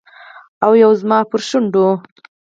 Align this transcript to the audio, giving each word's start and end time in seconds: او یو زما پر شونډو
او 0.65 0.71
یو 0.83 0.91
زما 1.01 1.19
پر 1.29 1.41
شونډو 1.49 1.87